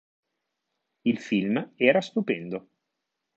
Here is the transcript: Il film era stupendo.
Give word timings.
Il 1.03 1.19
film 1.19 1.61
era 1.75 2.01
stupendo. 2.01 2.67